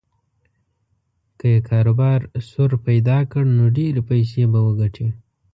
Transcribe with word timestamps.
که 1.39 1.45
یې 1.53 1.59
کاروبار 1.69 2.19
سور 2.49 2.71
پیدا 2.85 3.17
کړ 3.31 3.43
نو 3.57 3.65
ډېرې 3.77 4.01
پیسې 4.09 4.43
به 4.51 4.59
وګټي. 4.67 5.07